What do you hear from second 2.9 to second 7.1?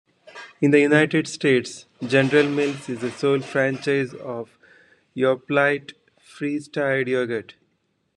the sole franchisee of Yoplait pre-stirred